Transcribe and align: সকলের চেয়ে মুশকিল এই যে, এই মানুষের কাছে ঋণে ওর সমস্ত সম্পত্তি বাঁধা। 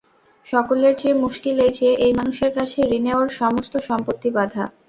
সকলের 0.45 0.93
চেয়ে 0.97 1.21
মুশকিল 1.23 1.55
এই 1.59 1.73
যে, 1.79 1.89
এই 2.05 2.13
মানুষের 2.19 2.51
কাছে 2.57 2.77
ঋণে 2.91 3.13
ওর 3.15 3.27
সমস্ত 3.39 3.73
সম্পত্তি 3.87 4.29
বাঁধা। 4.37 4.63